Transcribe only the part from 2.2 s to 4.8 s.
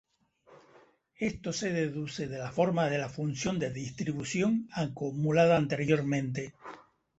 de la forma de la función de distribución